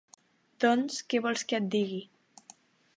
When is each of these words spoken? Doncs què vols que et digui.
Doncs 0.65 0.97
què 1.13 1.21
vols 1.27 1.45
que 1.51 1.61
et 1.61 1.69
digui. 1.77 2.01